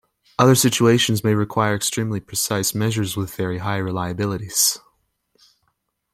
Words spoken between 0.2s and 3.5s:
Other situations may require extremely precise measures with